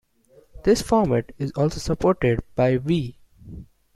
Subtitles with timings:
[0.63, 3.15] This format is also supported by the Wii.